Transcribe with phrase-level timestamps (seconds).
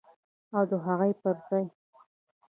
[0.55, 1.65] او د هغوی پر ځای